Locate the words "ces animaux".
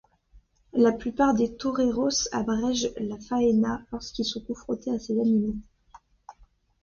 4.97-5.57